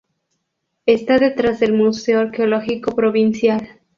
[0.87, 3.81] Está detrás del Museo Arqueológico Provincial.